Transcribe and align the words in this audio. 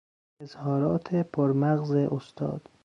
اظهارات 0.41 1.15
پر 1.15 1.51
مغز 1.53 1.91
استاد 1.95 2.69